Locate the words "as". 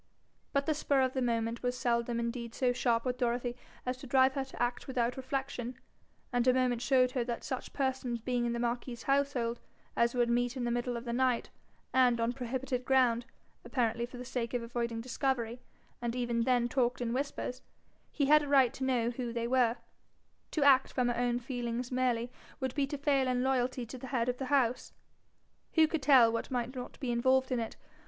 3.85-3.97, 9.95-10.15